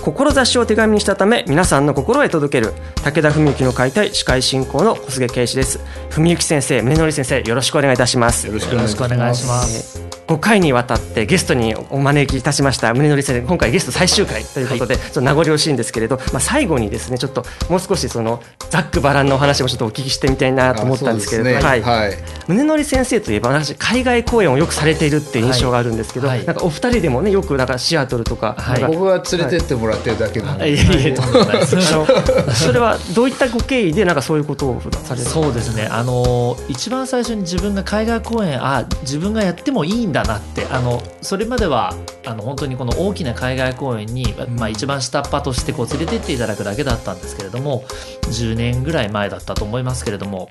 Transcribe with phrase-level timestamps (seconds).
[0.00, 5.80] 志を手紙にしたため皆さんの心へ届ける武田文幸の解体司会進行の小菅圭司です。
[6.10, 8.46] 文幸先生宗則先生よろしくお願いいたします。
[8.46, 10.07] よろしくお願いします。
[10.28, 13.46] 5回にわたってゲストにお招きいたしました宗則先生。
[13.46, 22.12] 今回ゲスト最終回ということで、はい、ちょっと名残惜しいんですけれど、まあ、最後にですねちょっともう少しそのざっくばらんのお話もちょっとお聞きしてみたいなと思ったんですけれど、ね、はい、はい、
[22.46, 35.88] 宗則先生といえば私海外公演をよくされているっていう印象があるんですけど、はい、なんかお二人でもねよくなんかシアトルとか,、はい、僕は連れてってもらってるだけなんで、それはどういったご経緯でなんかそういうことをされるそうですね。
[35.90, 41.94] あの一番最初に自分が海外公演あ自分がやってもいいんだなってあのそれまでは
[42.26, 47.84] あの本当にこの大きな海外公演に、まあ、一番下っ端としてこう連れてっていただくだけだったんですけれども
[48.22, 50.48] 10年ぐらい前だったと思いますけれども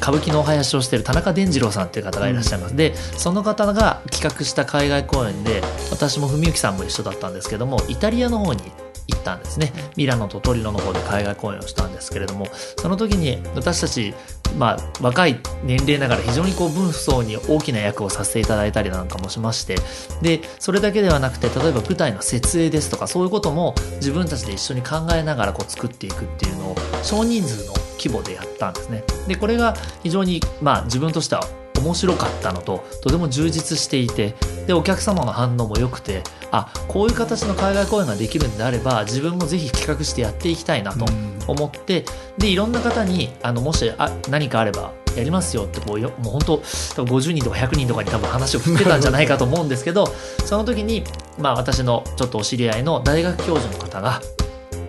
[0.00, 8.62] 歌舞伎のお囃子をしている田中伝次郎さんっていう方がいらっしゃいます、うん、でその方が企画した海外公演で私も文幸さんも一緒だったんですけどもイタリアの方に
[9.08, 9.72] 行ったんですね。
[9.96, 14.14] ミラノとトリノの方で海外公演をしたんですけれどもその時に私たち、
[14.58, 19.76] まあ、若い年齢ながら非常にこう分不相に大きな役をさせていただいたりなんかもしまして
[20.20, 29.04] でそれだけではなくて例えば舞台の設営ですとかそういうことも自分たちで一緒に考えながらこう作っていくっていうのを少人数の規模でやったんですね。
[29.26, 31.42] でこれが非常にまあ自分としては
[31.78, 34.34] 面白かったのととても充実していて
[34.66, 41.06] でお客様の反応も良くてあこういう形の海外公演ができるんであれば自分もぜひ企画してやっていきたいなと
[41.46, 42.04] 思って、
[42.36, 46.62] でいろんな方にあのもしあ何かあればやりますよってこうよもう本当
[46.96, 50.06] 多分50人とか100人とかに多分話を振ってたんじゃないかと思うんですけど
[50.44, 51.04] その時に、
[51.38, 54.20] まあ、私のちょっとお知り合いの大学教授の方が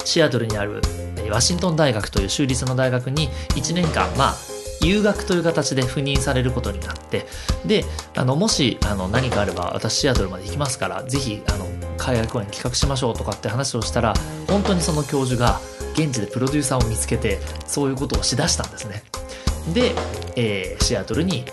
[0.06, 0.81] シアトルにある
[1.30, 4.36] ワシントン大学という州立の大学に1年間まあ
[4.82, 7.26] 留学という形で赴任されることになって
[7.66, 7.84] で
[8.16, 11.66] あのもしあの何かあれば私シアトルまで行きますからぜひあの
[11.98, 14.14] 海外公演企画しましょうとかって話をしたら
[14.48, 15.60] 本当にその教授が
[15.94, 19.04] 現地でプロデューサーを見つけてそういうことをしだしたんですね。
[19.74, 19.94] で、
[20.36, 21.46] えー、シアトルに、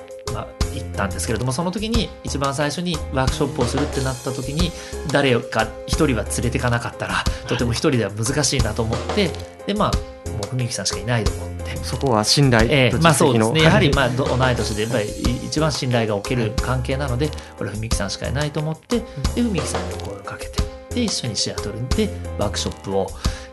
[0.81, 4.71] 行ったんですけれどもその時に一番最初にワークショップをするってなった時に
[5.13, 9.31] 誰か一人は連れてかなかったらとても一人では難しいなと思って
[9.67, 11.57] でまあもう文幸さんしかいないと思って。
[11.83, 13.63] そこは信頼えー、まあそうですね。
[13.63, 15.09] やはりまあ同い年でやっぱり
[15.47, 19.03] 一番信頼がおける関係なのでこれ文幸さんしかいないと思って
[19.35, 20.63] で文幸さんに声をかけて
[20.95, 23.07] で一緒にシアトルでワークショップを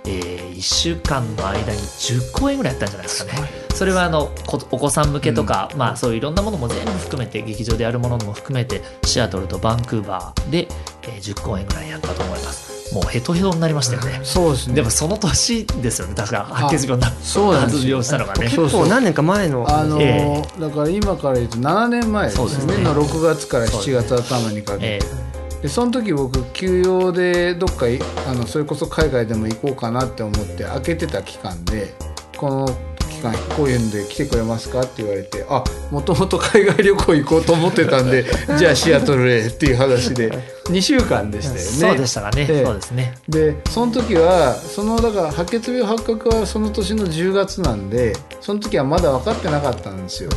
[0.05, 3.47] えー、1週間の間に10公演ぐらいやったんじゃないですかね。
[3.73, 4.31] それはあの
[4.71, 10.67] お子さん向けとか、うん、まあ、そういういろんなものも全部含めて劇場でやるものも含めてシアトルとバンクーバーで、
[11.03, 12.73] えー、10公演ぐらいやったと思います。
[12.93, 14.19] もうヘトヘトになりましたよね。
[14.23, 14.75] そうですね。
[14.75, 16.13] でもその年ですよね。
[16.15, 18.45] 確か白血病なそうなん発病したのがね。
[18.45, 19.65] 結構何年か前の。
[19.67, 22.49] あのーえー、だから今から言うと7年前ですね。
[22.49, 24.85] すねの6月から7月頭にかけて。
[24.85, 25.32] えー
[25.63, 27.85] でその時僕休養でどっか
[28.27, 31.93] あのそれこそ海外でも行こうかなって思って開けてた期間で
[32.35, 32.67] この
[33.09, 38.25] 期間こういうんで来てくれますかって言われてあもともと 海外旅行行こうと思ってたんで
[38.59, 40.37] じゃあシアトルへっていう話で
[40.67, 41.61] 2週間でしたよね。
[41.61, 42.45] そうでしたかね。
[42.65, 43.13] そうですね。
[43.29, 50.29] でその時はそのだから白血病発覚はその年の10月なんでその時はまだ分かってなかったんですよ。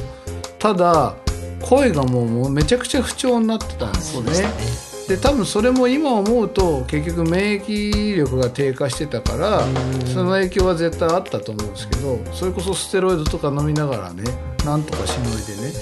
[0.60, 1.14] ただ
[1.62, 4.85] 声がもうもうめちゃくちゃ不調になってたんですよね。
[5.08, 9.62] で多分それも今思うと結局免疫力が低下してたから
[10.06, 14.24] その影響は絶対あったと思うんですけどそれこそステロイドとか飲みながらね
[14.64, 15.72] なんとかしのいでね。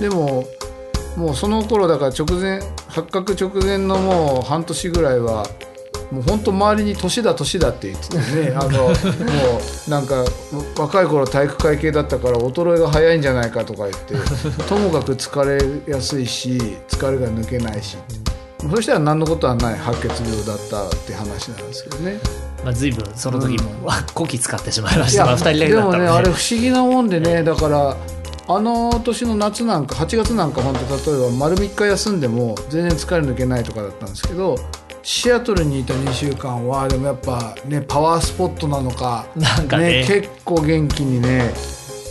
[0.00, 0.44] でも
[1.16, 5.46] もうその頃だから直前発覚直前のもう半年ぐらいは
[6.10, 8.52] もう本当周りに年だ年だって言っててね。
[8.54, 10.24] あのもうなんか
[10.76, 14.14] 若い頃体育会系だったから衰えが早いんじゃないかとか言って
[14.64, 16.58] ともかく疲れやすいし
[16.88, 18.25] 疲れが抜けないしって。
[18.70, 22.18] そしたら何のことはない白血病だったって話なんですけどね。
[22.64, 25.80] まあ、随分その時も、うん、こき使ってしまいました、まあ、2人で。
[25.80, 27.96] もねあれ不思議なもんでねだから
[28.48, 34.56] あの年の夏なんか8月なんか本当例えば丸3日休んでも全然疲れ抜けないとかだったんですけど
[35.02, 41.52] シアトルにいた2週間はでもやっぱねパワースポットなのかなんかね結構元気にね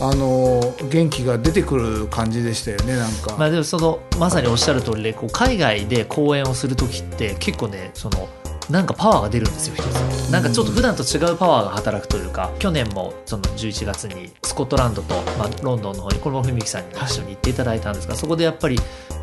[0.00, 0.60] あの
[0.90, 8.28] 元気が出てくる感じでしたよねなんか、まあでもそのまさにおっしゃる通りでこう海外で公演をする時って結構ねその
[8.70, 10.30] なんかパワーが出るんですよ一つ。
[10.30, 18.76] なんかちょっと普段と違うパワーが働くというか去年もその11月にスコットランドと、まあ、ロンドンの方にこれも文樹さんに一緒に行っていただいたんですがそこでやっぱり、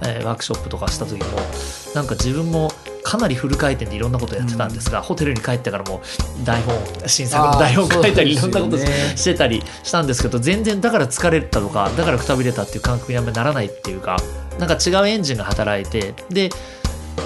[0.03, 1.25] えーワークショップとかした時も
[1.93, 2.69] なんか自分も
[3.03, 6.01] かなりフル回転でいろんなことやってたんですが、ホテルに帰ってからも
[6.43, 6.75] 台本
[7.07, 14.17] 新作の台本書いたりいろんなことしてたりしたんですけど全然だから疲れたとかだからくたびれたっていう感覚にあんまりならないっていうか
[14.59, 16.49] なんか違うエンジンが働いてで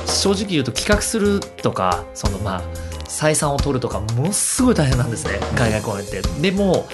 [0.05, 2.61] 正直言うと企画するとかそのまあ
[3.07, 6.21] 採算を取るとかものすごい大変なんですね海外公演って。
[6.21, 6.87] でも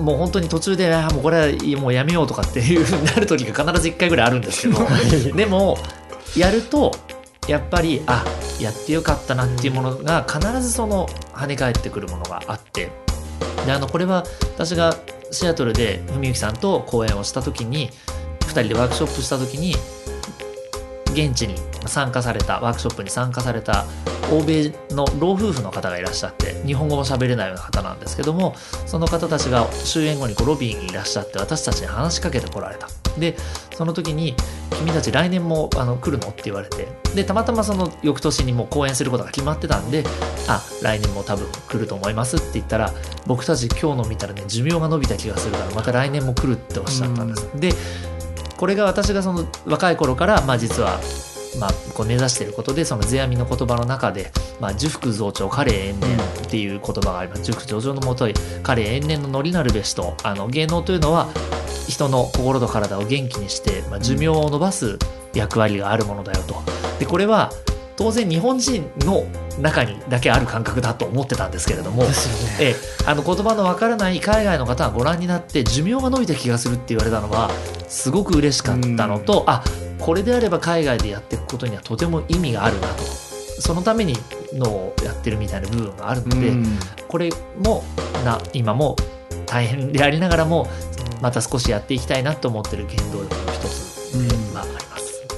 [0.00, 4.86] もう本当に途中であーもうこれはもうやめようとかっていうふうになる時が必ず1回ぐらいあるんですけど。
[5.36, 5.78] でも
[6.36, 6.94] やると
[7.48, 8.24] やっぱりあ
[8.60, 12.90] やってよかったなっていうものが必ずその跳ね返ってくるものがあって。
[13.66, 14.94] であのこれは私が
[15.32, 17.90] シアトルで文幸さんと講演をした時に
[18.40, 19.74] 2人でワークショップした時に
[21.12, 21.56] 現地に
[21.86, 23.86] 参加されたワークショップに参加された
[24.30, 28.54] 欧米の老夫婦の方がいらっしゃって日本語も喋れないような方なんですけども
[28.86, 33.05] その方たちが終演後にこうロビーにいらっしゃって私たちに話しかけてこられた。
[33.18, 33.36] で
[33.74, 34.34] その時に
[34.78, 36.88] 「君たち来年もあの来るの?」って言われて。
[37.14, 40.04] でたまたまその翌年にもう公演することが決まってたんで
[40.48, 42.92] 「あ来年も多分来ると思います」って言ったら
[43.26, 47.48] 僕たち今日の見たらね寿命が伸びた気がするからまた来年も来るっておっしゃったんです。
[47.54, 47.72] で
[48.56, 50.98] これが私がその若い頃から、まあ、実は、
[51.58, 54.30] まあ、こう目指していることでその世阿弥の言葉の中で
[54.60, 56.16] 「まあ、寿福増長彼延年」
[56.46, 61.28] っていう言葉があります寿福上々のもとい彼延年のノリなるべしとあの芸能というのは
[61.88, 64.98] 人の心と体を元気にして、まあ、寿命を伸ばす
[65.34, 66.62] 役割があるものだよと。
[66.98, 67.52] でこれは
[67.96, 69.24] 当然日本人の
[69.60, 72.10] 中にだけある感覚だと思ってたんですけれども、ね。
[72.60, 72.74] ええ、
[73.06, 77.50] あの言葉のわからない海外の方がご覧になって寿命が伸びた気がするって言われたのは
[77.88, 79.64] すごく嬉しかったのと、あ
[79.98, 84.14] これであれば海外でやっていくことにはとても意味があるなとそのために
[84.52, 86.78] のをやってるみたいな部分があるので、うん
[87.08, 87.30] これ
[87.64, 87.84] も
[88.24, 88.96] な今も
[89.46, 90.68] 大変でありながらも
[91.22, 94.45] また少しやっていきたいなと思ってる原動力の一つで。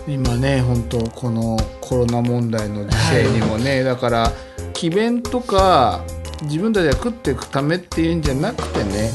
[0.09, 4.33] 今ね本当このコロナ問題の時世にもね、だから
[4.73, 6.03] 詭弁とか
[6.43, 9.11] 自分たちが食っていくためっていうんじゃなくてね、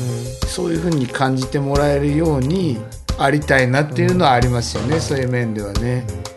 [0.48, 2.78] そういうふうに感じてもらえるように
[3.18, 6.06] ありたいなっていうのはありますよね、そういう面ではね。
[6.30, 6.33] い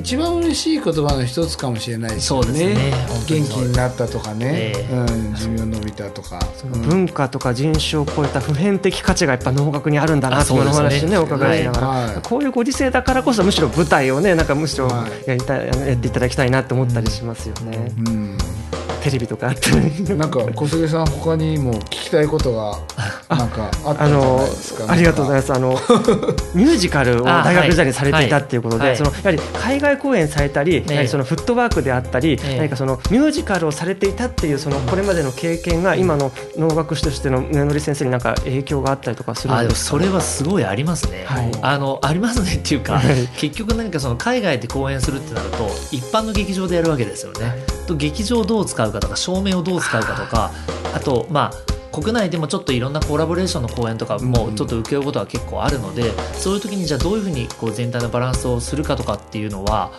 [0.00, 2.92] 一番嬉しい言葉の一つかもしれないですよそうですね。
[3.26, 4.94] 元気になったとかね、ええ。
[4.94, 11.10] うん、寿命伸びたとか、うん文化とか人種を超えた普遍的価値がやっぱ能楽にあるんだなあというおそうですね。
[11.10, 12.22] 話ねお伺いしながら、はい。
[12.22, 15.28] こういうご時世だからこそむしろ舞台をねなんかむしろはい。
[15.28, 18.38] やりたい、やっていただきたいなって思ったりしますよね、うん。
[19.02, 22.78] テレビとかあったりなんか小菅さん他にも聞きたいことが
[23.36, 24.92] なんかあったじゃなのいですか。
[24.92, 25.52] ありがとうございまます。
[25.52, 25.70] あの
[26.54, 28.96] ミュージカルを大学時代にされていたっていうことで、はい。
[28.96, 30.90] そのやはり海外公演されたり、ええ。
[30.90, 32.58] やはりそのフットワークであったり、ええ。
[32.58, 39.74] 何かそのミュージカルをされていたっていうそのこれまでの経験が今の能楽師としての宗則先生になんか影響があったりとかするんで。
[39.74, 41.50] すかそれはすごいありますね、はい。
[41.62, 43.28] あのありますねっていうか、はい。
[43.36, 50.50] 結局何かその海外で公演するってなると一般の劇場でやるわけですよね、と劇場をどう使うかとか照明をどう使うかとか
[50.94, 59.90] あとまあ国内でもちょっといろんなコラボレーションの公演とかもちょっと請け負うことは結構あるので、そういう時にじゃあどういうふうにこう全体のバランスをするかとかっていうのは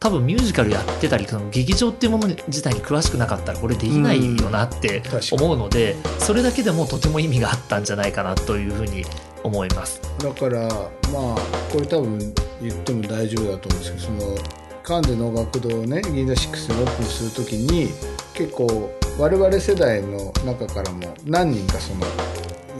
[0.00, 9.04] 多分ミュージカルやってたりその劇場っていうもの自体に詳しまなかったらこれできないよなって思うのでそれだけでもとても意味があったんじゃないかなというふうに
[9.42, 10.00] 思います。
[10.18, 11.36] だからまあ
[11.72, 12.18] これ多分
[12.62, 14.36] 言っても大丈夫だと思うんですけどその
[14.82, 17.88] カンデの学堂をね銀座6にオープンする時に
[18.34, 22.06] 結構我々世代の中からも何人かその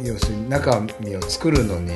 [0.04, 1.92] 要するに中身を作るのに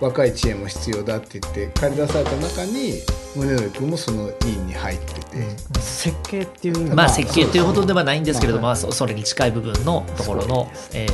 [0.00, 3.02] 若い知恵も必要だって言って借り出された中に
[3.36, 11.06] 宗則君もその委員に入ってて、設計っていうまあまあ設計というほどではないんですけれども、ままあ、そそれに近い部分のところの、え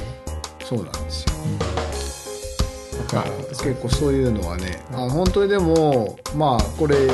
[0.64, 1.34] そうなんですよ。
[2.98, 7.08] だから結構そういうのはねあ本当にでもまあこれ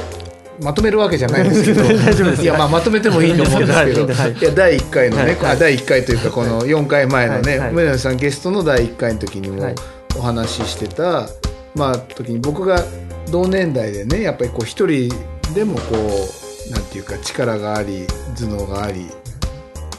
[0.62, 1.82] まとめるわけじゃないんですけど。
[2.42, 4.06] いやまあまとめてもいいと思うんですけど。
[4.06, 4.32] はい。
[4.32, 5.58] いや第1回のね、はい。
[5.58, 7.58] 第1回というかこの4回前のねはい。
[7.58, 7.70] はい。
[7.70, 9.74] 梅野さんゲストの第1回の時にもはい。
[10.16, 11.28] お話ししてた、
[11.74, 12.82] まあ時に僕が
[13.30, 15.12] 同年代でねやっぱりこう一人
[15.54, 15.96] でもこ
[16.68, 18.06] うなんていうか力があり
[18.36, 19.06] 頭脳があり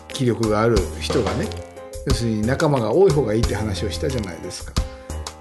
[0.08, 1.48] 気力がある人がね
[2.08, 4.74] 要するに仲間が多い方がいいって話をしたじゃないですか。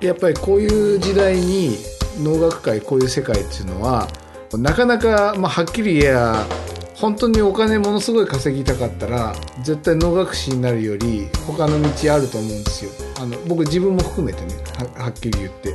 [0.00, 1.78] やっぱりこういう時代に
[2.21, 4.09] 能楽界こういう世界っていうのは
[4.58, 6.46] なかなか、まあ、はっきり言えば
[6.94, 12.90] 本当にお金ものすごい稼ぎたかったら絶対能楽師になるより他の道あると思うんですよ。
[13.20, 14.54] あの僕自分も含めてね
[14.96, 15.75] はっきり言って。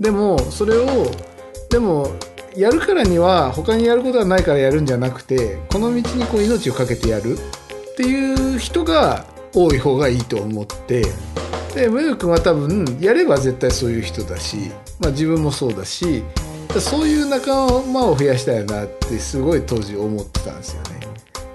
[0.00, 1.10] でもそれを
[1.70, 2.10] でも
[2.54, 7.38] やるからには他にやることはないからやるんじゃなくてこの道にこう命をかけてやる。
[7.92, 11.02] っていう人が多い方がいいと思って。
[11.74, 16.24] でムヨ君は多分やれば絶対そういう人だし、まあ、自分もそうだし
[16.80, 17.50] そういう仲
[17.82, 21.00] 間を増やしたいなってすごい当時思ってたんですよね。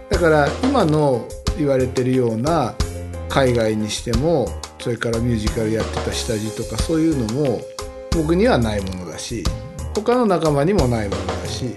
[0.10, 2.76] だから今の言われてるような
[3.30, 4.48] 海外にしても
[4.80, 7.62] それからミュージカルやってた下地とかそういうのも
[8.16, 9.44] 僕にはないものだし
[9.96, 11.76] 他の仲間にもないものだし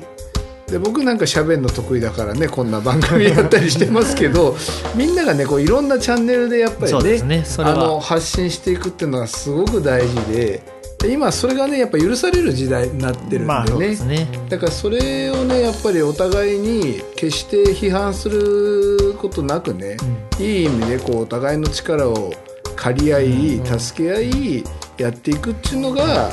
[0.66, 4.56] で僕なんか喋るの得意だからねこんな番組やったりしてますけど
[4.96, 10.62] みんながねこういろんなチャンネルでやっぱりねねあの発信していくっていうのがすごく大事で
[11.04, 14.26] で今それがねやっぱ許される時代になってるんでね,、まあね。
[14.48, 19.98] だからそれをねやっぱりお互いに決して批判することなくね、
[20.40, 22.32] いい意味でこうお互いの力を
[22.74, 24.64] 借り合い、助け合い
[24.96, 26.30] やっていくっていうのが、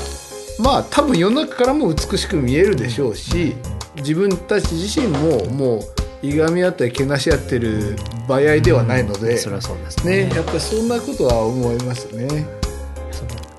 [0.58, 3.56] まあ多分世の中からも美しく見えるでしょうし
[3.98, 5.84] 自分たち自身もも
[6.24, 7.98] ういがみ合ったりけなし合ってる
[8.28, 10.28] 場合ではないので、それはそうですね。
[10.28, 12.61] ねやっぱりそんなことは思いますね。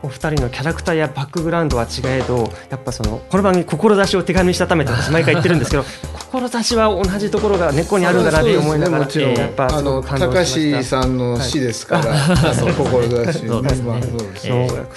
[0.02, 5.84] お二人のキャラクターやバックグラウンドは違えどやっぱそのこの番組志を手紙にしたためって私毎回言ってるんですけど
[6.32, 13.82] 志は同じところが根っこにあるんだなって思いながら、ねもちろんやっぱあのく感動高橋さんの詩ですから、あの志そうです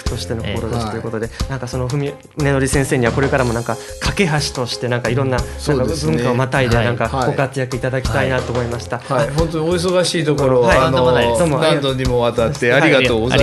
[0.04, 6.86] としてのええ志ということで、なんかその文宗則先生にはこれからもなんか架け橋としてなんかいろんななんか文化をまたいではい。
[6.86, 7.26] なんかはい。
[7.26, 8.98] ご活躍いただきたいなと思いました。
[8.98, 10.78] はい、本当にお忙しいところ、はい。
[10.78, 13.36] あの何度にもわたってありがとうござ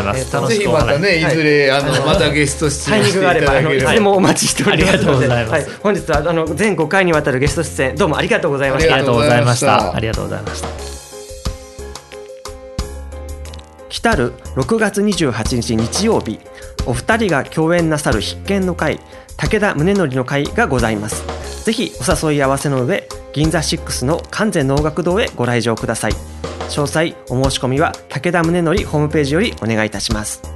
[0.00, 0.30] います。
[0.48, 1.20] ぜひまたね、い。
[1.30, 2.00] ずれ、あの、はい。
[2.00, 3.92] またゲスト出タイミングがあ演していたればあのいつだければ。
[3.94, 4.98] でもお待ちしております。
[4.98, 5.46] ので、ありがとうござい。
[5.46, 8.94] ますはい、本日はあの全5回にわたるゲスト出演どうもありがとうございました。
[8.94, 9.94] ありがとうございました。
[9.94, 10.68] ありがとうございました。
[13.88, 16.38] 来たる6月28日日曜日
[16.86, 19.00] お二人が共演なさる必見の会
[19.36, 21.24] 武田宗則の会がございます。
[21.64, 26.12] ぜひお誘い合わせの上銀座6の完全能楽堂へご来場ください。
[26.68, 30.55] 詳細お申し込みは武田宗則ホームページよりお願いいたします